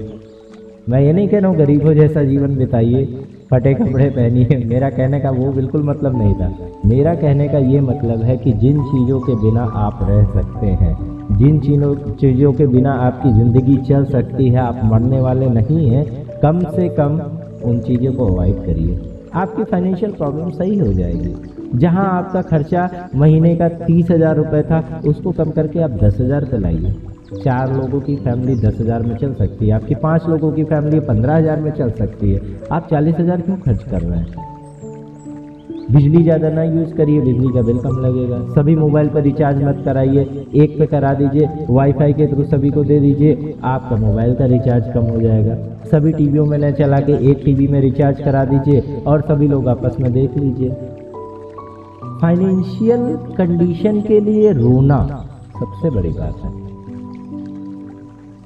मैं 0.88 1.00
ये 1.00 1.12
नहीं 1.12 1.28
कह 1.28 1.38
रहा 1.38 1.48
हूँ 1.50 1.56
गरीबों 1.58 1.94
जैसा 1.94 2.22
जीवन 2.24 2.54
बिताइए, 2.56 3.04
फटे 3.50 3.72
कपड़े 3.74 4.08
पहनिए। 4.10 4.58
मेरा 4.66 4.90
कहने 4.90 5.20
का 5.20 5.30
वो 5.30 5.50
बिल्कुल 5.52 5.82
मतलब 5.82 6.18
नहीं 6.18 6.34
था। 6.34 6.78
मेरा 6.86 7.14
कहने 7.14 7.48
का 7.48 7.58
ये 7.72 7.80
मतलब 7.80 8.22
है 8.22 8.36
कि 8.36 8.52
जिन 8.54 8.78
चीज़ों 8.82 9.20
के 9.20 9.34
बिना 9.42 9.62
आप 9.80 9.98
रह 10.02 10.24
सकते 10.32 10.66
हैं, 10.66 10.94
जिन 11.38 11.58
चीज़ों 11.60 11.94
चीज़ों 12.14 12.52
के 12.52 12.66
बिना 12.68 12.92
आपकी 13.00 13.32
ज़िंदगी 13.32 13.76
चल 13.84 14.04
सकती 14.12 14.48
है, 14.48 14.58
आप 14.58 14.80
मरने 14.84 15.20
वाले 15.20 15.48
नहीं 15.50 15.88
हैं, 15.88 16.04
कम 16.42 16.60
से 16.70 16.88
कम 16.96 17.20
उन 17.64 17.80
चीज़ों 17.80 18.12
को 18.12 18.26
अवॉइड 18.26 18.64
करिए। 18.64 18.98
आपकी 19.34 19.64
फाइनेंशियल 19.64 20.12
प्रॉब्लम 20.12 20.50
सही 20.52 20.78
हो 20.78 20.92
जाएगी। 20.92 21.78
जहाँ 21.78 22.10
आपका 22.12 22.42
खर्चा 22.48 22.90
महीने 23.14 23.56
का 23.56 23.68
तीस 23.78 24.10
हज़ार 24.10 24.36
रुपये 24.36 24.62
था, 24.62 25.00
उसको 25.06 25.32
कम 25.32 25.50
करके 25.50 25.80
आप 25.80 26.02
दस 26.02 26.20
हज़ार 26.20 26.44
पे 26.44 26.58
लाइए। 26.58 26.94
चार 27.34 27.72
लोगों 27.74 28.00
की 28.00 28.16
फैमिली 28.16 28.54
दस 28.56 28.76
हज़ार 28.80 29.02
में 29.02 29.16
चल 29.16 29.34
सकती 29.34 29.66
है, 29.66 29.72
आपकी 29.74 29.94
पाँच 29.94 30.28
लोगों 30.28 30.52
की 30.52 30.64
फैमिली 30.64 31.00
पंद्रह 31.00 31.36
हज़ार 31.36 31.60
में 31.60 31.70
चल 31.70 31.90
सकती 31.90 32.32
है। 32.32 32.40
आप 32.72 32.86
चालीस 32.90 33.14
हज़ार 33.14 33.40
क्यों 33.40 33.56
खर्च 33.56 33.82
कर 33.82 34.00
रहे 34.00 34.18
हैं? 34.18 34.50
बिजली 35.90 36.22
ज़्यादा 36.22 36.50
ना 36.50 36.62
यूज़ 36.62 36.92
करिए, 36.94 37.20
बिजली 37.20 37.48
का 37.48 37.62
बिल 37.62 37.78
कम 37.78 37.98
लगेगा। 37.98 38.38
सभी 38.52 38.76
मोबाइल 38.76 39.08
पर 39.08 39.22
रिचार्ज 39.22 39.62
मत 39.62 39.82
कराइए, 39.84 40.22
एक 40.54 40.78
पे 40.78 40.86
करा 40.86 41.12
दीजिए 41.14 41.48
वाईफाई 41.70 42.12
के 42.12 42.26
थ्रू 42.26 42.44
सभी 42.44 42.70
को 42.70 42.84
दे 42.84 42.98
दीजिए, 43.00 43.54
आपका 43.64 43.96
मोबाइल 43.96 44.34
का 44.34 44.44
रिचार्ज 44.44 44.92
कम 44.94 45.04
हो 45.04 45.20
जाएगा। 45.20 45.56
सभी 45.90 46.12
टीवियों 46.12 46.46
में 46.46 46.58
न 46.58 46.72
चला 46.72 47.00
के 47.00 47.12
एक 47.30 47.42
टीवी 47.44 47.68
में 47.68 47.80
रिचार्ज 47.80 48.20
करा 48.20 48.44
दीजिए 48.44 49.02
और 49.06 49.20
सभी 49.20 49.48
लोग 49.48 49.68
आपस 49.68 49.96
में 50.00 50.12
देख 50.12 50.36
लीजिए। 50.38 50.70
फाइनेंशियल 52.20 53.06
कंडीशन 53.38 54.00
के 54.00 54.20
लिए 54.20 54.52
रोना 54.52 55.06
सबसे 55.60 55.90
बड़ी 55.90 56.10
बात 56.10 56.44
है। 56.44 56.71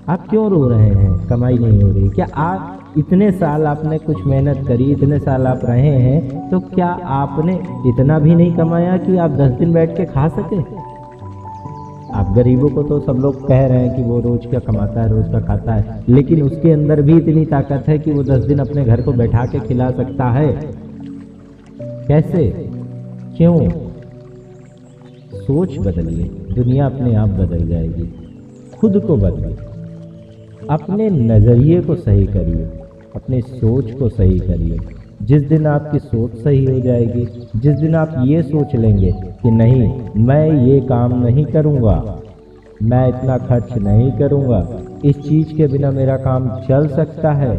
आप 0.09 0.29
क्यों 0.29 0.51
रो 0.51 0.69
रहे 0.69 0.89
हैं? 0.89 1.27
कमाई 1.27 1.55
नहीं 1.55 1.83
हो 1.83 1.91
रही। 1.91 2.09
क्या 2.09 2.27
आप 2.35 2.95
इतने 2.99 3.31
साल 3.31 3.67
आपने 3.67 3.99
कुछ 3.99 4.17
मेहनत 4.27 4.67
करी, 4.69 4.85
इतने 4.85 5.19
साल 5.19 5.47
आप 5.47 5.61
रहे 5.65 5.97
हैं 6.01 6.49
तो 6.51 6.61
क्या 6.61 6.89
आपने 7.15 7.55
इतना 7.87 8.19
भी 8.19 8.35
नहीं 8.35 8.55
कमाया 8.57 8.97
कि 8.97 9.17
आप 9.17 9.31
दस 9.31 9.51
दिन 9.53 9.73
बैठ 9.73 9.97
के 9.97 10.05
खा 10.05 10.29
सके? 10.29 10.61
आप 12.13 12.33
गरीबों 12.37 12.69
को 12.69 12.83
तो 12.83 13.01
सब 13.01 13.13
लोग 13.13 13.47
कह 13.49 13.67
रहे 13.67 13.79
हैं 13.79 13.97
कि 13.97 14.03
वो 14.03 14.21
रोज 14.21 14.47
का 14.47 14.59
कमाता 14.59 15.01
है, 15.01 15.09
रोज 15.11 15.33
का 15.33 15.41
खाता 15.41 15.73
है, 15.73 16.03
लेकिन 16.09 16.43
उसके 16.43 16.71
अंदर 16.73 17.03
भी 17.03 17.17
इतनी 17.17 17.45
ताकत 17.47 17.89
है 17.89 17.99
कि 17.99 18.13
वो 18.13 18.23
दस 18.23 18.45
दिन 18.45 18.59
अपने 18.59 18.85
घर 18.85 19.03
को 19.03 19.13
बैठा 19.13 19.45
के 19.47 19.61
खिला 19.61 19.91
सकता 19.91 20.31
है। 20.31 20.53
कैसे? 21.81 22.49
क्यों? 23.37 23.59
सोच 25.37 25.79
बदलिए। 25.79 26.25
दुनिया 26.55 26.87
अपने 26.87 27.15
आप 27.15 27.29
बदल 27.29 27.67
जाएगी। 27.69 28.13
खुद 28.81 29.03
को 29.07 29.17
बदलिए। 29.17 29.57
अपने 30.71 31.09
नज़रिए 31.11 31.81
को 31.81 31.95
सही 31.95 32.25
करिए, 32.27 32.65
अपनी 33.17 33.41
सोच 33.41 33.91
को 33.91 34.09
सही 34.09 34.39
करिए। 34.39 34.79
जिस 35.23 35.43
दिन 35.43 35.67
आपकी 35.67 35.99
सोच 35.99 36.33
सही 36.35 36.65
हो 36.65 36.81
जाएगी, 36.81 37.27
जिस 37.57 37.75
दिन 37.75 37.95
आप 37.95 38.15
ये 38.25 38.43
सोच 38.43 38.75
लेंगे 38.75 39.13
कि 39.43 39.51
नहीं, 39.51 39.89
मैं 40.17 40.67
ये 40.67 40.81
काम 40.81 41.25
नहीं 41.25 41.45
करूँगा, 41.45 42.19
मैं 42.83 43.09
इतना 43.09 43.39
खर्च 43.39 43.73
नहीं 43.79 44.11
करूँगा, 44.13 44.67
इस 45.05 45.21
चीज़ 45.21 45.55
के 45.55 45.67
बिना 45.67 45.91
मेरा 45.91 46.17
काम 46.17 46.49
चल 46.69 46.89
सकता 46.89 47.33
है। 47.33 47.57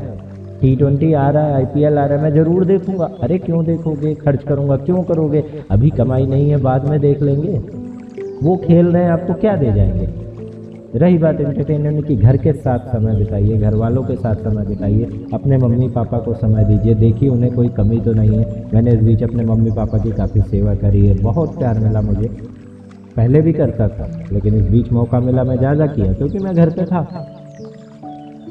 टी 0.62 0.76
ट्वेंटी 0.76 1.14
आ 1.14 1.30
रहा 1.30 1.44
है 1.44 1.54
आई 1.54 1.64
आईपीएल 1.64 1.98
आ 1.98 2.06
रहा 2.06 2.18
है 2.18 2.24
मैं 2.24 2.34
ज़रूर 2.34 2.66
देखूँगा। 2.66 3.10
अरे 3.24 3.38
क्यों 3.38 3.66
देखोगे? 3.66 4.14
खर्च 4.16 4.44
करूँगा, 4.44 4.78
क्यों 4.78 5.04
करोगे? 5.04 5.44
अभी 5.72 5.90
कमाई 5.90 6.26
नहीं 6.26 6.50
है, 6.50 6.58
बाद 6.58 6.90
में 6.90 7.00
देख 7.00 7.22
लेंगे। 7.22 7.60
वो 8.44 8.56
खेल 8.58 8.86
रहे 8.86 9.04
हैं, 9.04 9.12
आपको 9.12 9.34
क्या 9.34 9.56
दे 9.56 9.74
जाएँगे? 9.74 10.08
रही 10.96 11.18
बात 11.18 11.42
एंटरटेनमेंट 11.42 12.08
की, 12.08 12.16
घर 12.16 12.38
के 12.38 12.54
साथ 12.54 12.80
समय 12.80 13.16
बिताइए 13.16 13.58
घर 13.58 13.76
वालों 13.76 14.04
के 14.04 14.16
साथ 14.16 14.36
समय 14.36 14.66
बिताइए, 14.66 15.10
अपने 15.34 15.58
मम्मी 15.58 15.90
पापा 15.90 16.20
को 16.20 16.34
समय 16.34 16.66
दीजिए। 16.66 16.94
देखिए, 16.94 17.30
उन्हें 17.30 17.56
कोई 17.56 17.70
कमी 17.70 18.00
तो 18.00 18.14
नहीं 18.14 18.38
है। 18.38 18.66
मैंने 18.74 18.92
इस 18.92 19.00
बीच 19.00 19.24
अपने 19.24 19.46
मम्मी 19.46 19.72
पापा 19.72 19.98
की 19.98 20.12
काफ़ी 20.12 20.42
सेवा 20.42 20.76
करी 20.76 21.08
है। 21.08 21.22
बहुत 21.24 21.58
प्यार 21.58 21.80
मिला 21.80 22.02
मुझे। 22.02 22.28
पहले 23.16 23.42
भी 23.42 23.54
करता 23.54 23.88
था, 23.88 24.08
लेकिन 24.32 24.54
इस 24.54 24.70
बीच 24.70 24.92
मौका 24.92 25.20
मिला, 25.20 25.44
मैं 25.44 25.58
ज़्यादा 25.58 25.88
किया, 25.88 26.14
क्योंकि 26.14 26.40
मैं 26.40 26.56
घर 26.56 26.70
पर 26.70 26.86
था। 26.86 27.02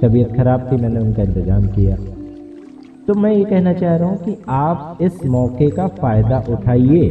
तबीयत 0.02 0.36
खराब 0.36 0.68
थी, 0.72 0.76
मैंने 0.76 1.00
उनका 1.00 1.22
इंतज़ाम 1.22 1.66
किया। 1.66 1.96
तो 3.06 3.14
मैं 3.14 3.32
ये 3.32 3.44
कहना 3.44 3.72
चाह 3.72 3.96
रहा 3.96 4.08
हूँ 4.08 4.18
कि 4.18 4.36
आप 4.48 4.98
इस 5.00 5.24
मौके 5.26 5.70
का 5.70 5.86
फ़ायदा 5.86 6.44
उठाइए। 6.48 7.10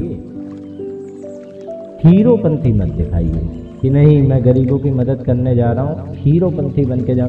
हीरोपंथी 2.06 2.74
मत 2.74 2.88
दिखाइए 2.88 3.50
कि 3.82 3.90
नहीं, 3.90 4.28
मैं 4.28 4.46
गरीबों 4.46 4.80
की 4.80 4.92
मदद 4.92 5.24
करने 5.26 5.56
जा 5.56 5.72
रहा 5.72 5.86
हूँ, 5.86 6.16
हीरोपंथी 6.16 6.86
बन 6.86 7.00
के 7.00 7.16
जा 7.16 7.28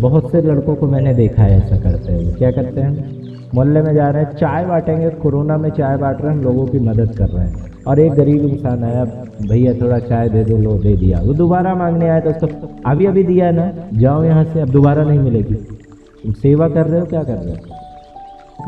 बहुत 0.00 0.32
से 0.32 0.42
लड़कों 0.42 0.74
को 0.74 0.86
मैंने 0.86 1.14
देखा 1.14 1.42
है 1.42 1.56
ऐसा 1.56 1.76
करते 1.76 2.12
हुए। 2.12 2.32
क्या 2.32 2.50
करते 2.50 2.80
हैं? 2.80 3.22
मोहल्ले 3.54 3.82
में 3.82 3.94
जा 3.94 4.08
रहे 4.08 4.24
हैं, 4.24 4.30
चाय 4.30 4.64
बांटेंगे, 4.64 5.10
कोरोना 5.10 5.56
में 5.56 5.70
चाय 5.70 5.96
बांट 5.96 6.22
रहे 6.22 6.34
हैं, 6.34 6.42
लोगों 6.42 6.66
की 6.66 6.78
मदद 6.78 7.16
कर 7.18 7.28
रहे 7.28 7.46
हैं। 7.46 7.54
और 7.86 7.98
एक 7.98 8.12
गरीब 8.12 8.44
इंसान 8.44 8.84
आया, 8.84 9.04
भैया, 9.42 9.74
थोड़ा 9.74 9.98
चाय 9.98 10.28
दे 10.28 10.44
दो, 10.44 10.56
लो, 10.56 10.72
दे 10.72 10.96
दिया। 10.96 11.20
वो 11.20 11.32
दोबारा 11.32 11.74
मांगने 11.74 12.08
आया 12.08 12.20
तो 12.20 12.30
उसको 12.30 12.68
अभी 12.86 13.06
अभी 13.06 13.22
दिया 13.22 13.46
है 13.46 13.52
ना, 13.52 13.72
जाओ 13.94 14.24
यहाँ 14.24 14.44
से, 14.44 14.60
अब 14.60 14.68
दोबारा 14.68 15.04
नहीं 15.04 15.18
मिलेगी। 15.18 15.54
तुम 16.22 16.32
सेवा 16.32 16.68
कर 16.68 16.86
रहे 16.86 17.00
हो, 17.00 17.06
क्या 17.06 17.22
कर 17.22 17.34
रहे 17.34 17.54
हो? 17.54 17.56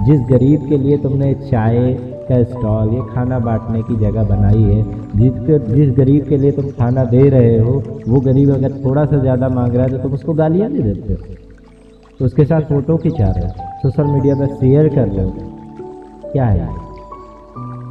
जिस 0.07 0.21
गरीब 0.21 0.69
के 0.69 0.79
लिए 0.79 0.97
तुमने 0.97 1.35
चाय 1.35 1.99
का 2.25 2.43
स्टॉल, 2.45 2.89
ये 2.91 3.01
खाना 3.09 3.39
बांटने 3.41 3.83
की 3.83 3.97
जगह 3.99 4.25
बनाई 4.27 4.63
है। 4.63 4.83
जिसके 5.15 5.59
जिस 5.67 5.97
गरीब 5.97 6.25
के 6.25 6.37
लिए 6.37 6.53
तुम 6.53 6.71
खाना 6.73 7.05
दे 7.07 7.29
रहे 7.31 7.59
हो, 7.59 7.83
वो 8.09 8.21
गरीब 8.23 8.51
अगर 8.55 8.73
थोड़ा 8.85 9.05
सा 9.05 9.19
ज़्यादा 9.19 9.49
मांग 9.51 9.75
रहा 9.75 9.85
है 9.85 9.91
तो 9.91 9.99
तुम 9.99 10.13
उसको 10.13 10.35
गालियाँ 10.35 10.71
दे 10.73 10.83
देते 10.83 11.13
हो। 11.13 11.35
तो 12.21 12.25
उसके 12.25 12.45
साथ 12.45 12.61
फ़ोटो 12.63 12.97
खिंचा 12.97 13.27
रहे 13.27 13.45
हो, 13.45 13.53
सोशल 13.83 14.07
मीडिया 14.07 14.35
पर 14.37 14.55
शेयर 14.55 14.89
कर 14.89 15.09
रहे 15.09 15.25
हो। 15.25 16.31
क्या 16.33 16.47
है 16.47 16.69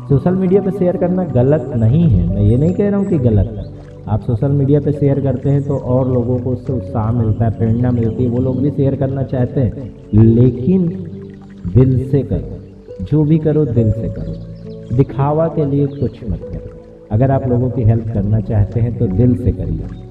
सोशल 0.10 0.36
मीडिया 0.36 0.62
पर 0.62 0.72
शेयर 0.72 0.98
करना 0.98 1.24
गलत 1.26 1.72
नहीं 1.78 2.10
है। 2.10 2.28
मैं 2.30 2.42
ये 2.42 2.58
नहीं 2.58 2.74
कह 2.74 2.90
रहा 2.90 3.00
हूँ 3.00 3.08
कि 3.08 3.18
गलत 3.20 3.54
है। 3.58 3.72
आप 4.08 4.22
सोशल 4.22 4.52
मीडिया 4.52 4.80
पे 4.80 4.92
शेयर 4.92 5.20
करते 5.22 5.50
हैं 5.50 5.62
तो 5.64 5.78
और 5.78 6.10
लोगों 6.10 6.38
को 6.40 6.52
उससे 6.52 6.74
उत्साह 6.74 7.12
मिलता 7.12 7.46
है, 7.46 7.52
प्रेरणा 7.52 7.92
मिलती 7.92 8.24
है, 8.24 8.30
वो 8.30 8.40
लोग 8.40 8.62
भी 8.62 8.72
शेयर 8.72 8.96
करना 8.96 9.24
चाहते 9.26 9.62
हैं। 9.62 9.92
लेकिन 10.14 10.88
दिल 11.76 11.98
से 12.10 12.22
करो 12.24 12.60
जो 13.02 13.24
भी 13.24 13.38
करो 13.38 13.66
दिल 13.66 13.92
से 13.92 14.10
करो। 14.10 14.96
दिखावा 14.96 15.48
के 15.48 15.66
लिए 15.66 15.86
कुछ 15.88 16.30
मत 16.30 16.40
करो। 16.40 16.82
अगर 17.12 17.32
आप 17.32 17.48
लोगों 17.48 17.70
की 17.70 17.84
हेल्प 17.84 18.08
करना 18.14 18.40
चाहते 18.40 18.80
हैं 18.80 18.98
तो 18.98 19.08
दिल 19.08 19.36
से 19.36 19.52
करिए। 19.52 20.02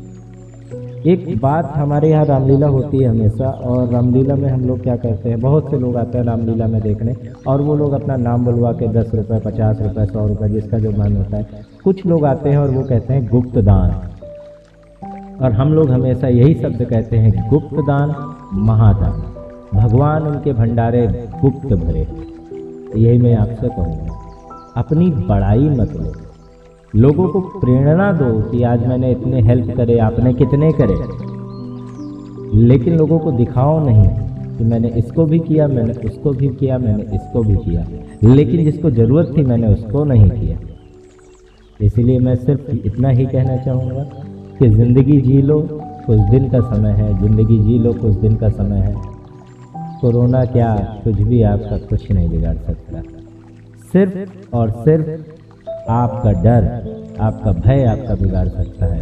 एक 1.12 1.40
बात 1.42 1.72
हमारे 1.76 2.10
यहाँ 2.10 2.24
रामलीला 2.24 2.66
होती 2.66 2.98
है 2.98 3.08
हमेशा, 3.08 3.44
और 3.44 3.88
रामलीला 3.88 4.34
में 4.34 4.48
हम 4.48 4.60
लोग 4.60 4.82
क्या 4.82 4.96
करते 4.96 5.28
हैं, 5.28 5.40
बहुत 5.40 5.70
से 5.70 5.78
लोग 5.78 5.96
आते 5.96 6.18
हैं 6.18 6.24
रामलीला 6.24 6.66
में 6.66 6.80
देखने, 6.80 7.14
और 7.46 7.60
वो 7.60 7.74
लोग 7.74 7.92
अपना 7.92 8.16
नाम 8.16 8.44
बुलवा 8.44 8.72
के 8.72 8.88
दस 8.88 9.10
रुपये 9.14 9.40
पचास 9.40 9.80
रुपये 9.80 10.06
सौ 10.06 10.26
रुपये 10.26 10.48
जिसका 10.48 10.78
जो 10.78 10.90
मन 10.90 11.16
होता 11.16 11.36
है, 11.36 11.46
कुछ 11.84 12.06
लोग 12.06 12.24
आते 12.24 12.50
हैं 12.50 12.58
और 12.58 12.70
वो 12.70 12.82
कहते 12.82 13.14
हैं 13.14 13.26
गुप्त 13.28 13.58
दान 13.58 13.90
और 15.44 15.52
हम 15.52 15.72
लोग 15.72 15.90
हमेशा 15.90 16.28
यही 16.28 16.54
शब्द 16.54 16.84
कहते 16.84 17.16
हैं 17.16 17.48
गुप्त 17.50 17.74
दान 17.74 18.14
महादान। 18.54 19.22
भगवान 19.74 20.22
उनके 20.22 20.52
भंडारे 20.52 21.06
गुप्त 21.42 21.72
भरे। 21.74 22.06
यही 22.96 23.18
मैं 23.18 23.34
आपसे 23.34 23.68
कहूँगा। 23.68 24.18
अपनी 24.76 25.10
बड़ाई 25.10 25.68
मत 25.68 25.92
लो। 25.92 26.12
लोगों 26.96 27.28
को 27.28 27.40
प्रेरणा 27.40 28.12
दो 28.12 28.50
कि 28.50 28.62
आज 28.62 28.86
मैंने 28.86 29.10
इतने 29.10 29.40
हेल्प 29.40 29.76
करे, 29.76 29.98
आपने 29.98 30.34
कितने 30.34 30.72
करे। 30.72 30.94
लेकिन 32.58 32.96
लोगों 32.96 33.18
को 33.18 33.32
दिखाओ 33.32 33.86
नहीं 33.86 34.08
कि 34.58 34.64
मैंने 34.64 34.88
इसको 34.88 35.24
भी 35.24 35.38
किया, 35.38 35.68
मैंने 35.68 35.92
उसको 35.92 36.30
भी 36.30 36.48
किया, 36.48 36.78
मैंने 36.78 37.02
इसको 37.02 37.42
भी 37.42 37.54
किया। 37.54 37.86
लेकिन 38.34 38.64
जिसको 38.64 38.90
ज़रूरत 38.90 39.34
थी, 39.36 39.42
मैंने 39.42 39.66
उसको 39.66 40.04
नहीं 40.04 40.30
किया। 40.30 40.58
इसलिए 41.80 42.18
मैं 42.18 42.36
सिर्फ़ 42.36 42.70
इतना 42.86 43.08
ही 43.08 43.26
कहना 43.26 43.56
चाहूँगा 43.56 44.04
कि 44.58 44.68
ज़िंदगी 44.68 45.20
जी 45.20 45.42
लो, 45.42 45.60
कुछ 46.06 46.18
दिन 46.18 46.50
का 46.50 46.60
समय 46.60 46.90
है, 46.90 47.20
ज़िंदगी 47.20 47.58
जी 47.58 47.78
लो, 47.78 47.92
कुछ 47.92 48.14
दिन 48.14 48.36
का 48.36 48.48
समय 48.48 48.78
है। 48.78 49.11
कोरोना 50.02 50.44
क्या 50.44 51.00
कुछ 51.04 51.14
भी 51.14 51.42
आपका 51.42 51.76
कुछ 51.78 52.10
नहीं 52.12 52.28
बिगाड़ 52.28 52.56
सकता। 52.56 53.02
सिर्फ़ 53.92 54.56
और 54.56 54.70
सिर्फ़ 54.70 55.08
आपका 55.90 56.32
डर, 56.32 56.66
आपका 57.20 57.52
भय 57.52 57.84
आपका 57.84 58.14
बिगाड़ 58.14 58.48
सकता 58.48 58.86
है। 58.86 59.00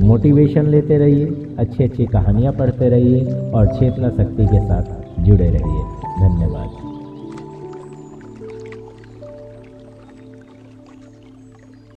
मोटिवेशन 0.00 0.66
लेते 0.66 0.98
रहिए 0.98 1.26
अच्छी 1.58 1.84
अच्छी 1.84 2.06
कहानियाँ 2.06 2.52
पढ़ते 2.52 2.88
रहिए 2.88 3.50
और 3.50 3.66
चेतना 3.66 4.08
शक्ति 4.08 4.46
के 4.46 4.60
साथ 4.60 5.20
जुड़े 5.20 5.50
रहिए। 5.50 5.82
धन्यवाद। 6.20 6.81